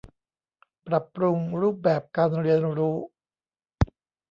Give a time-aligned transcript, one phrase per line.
[0.87, 2.97] ปรับปรุงรูปแบบการเรียนรู้